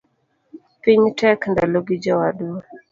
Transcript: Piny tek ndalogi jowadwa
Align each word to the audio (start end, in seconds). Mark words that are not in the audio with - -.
Piny 0.81 1.03
tek 1.19 1.39
ndalogi 1.51 1.95
jowadwa 2.03 2.59